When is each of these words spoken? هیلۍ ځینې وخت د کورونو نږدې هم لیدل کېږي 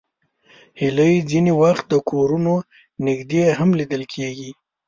هیلۍ 0.79 1.15
ځینې 1.29 1.51
وخت 1.61 1.85
د 1.89 1.93
کورونو 2.09 2.53
نږدې 3.05 3.41
هم 3.57 3.69
لیدل 3.79 4.03
کېږي 4.13 4.51